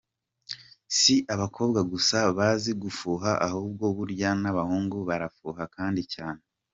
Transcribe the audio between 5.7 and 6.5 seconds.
kandi cyane.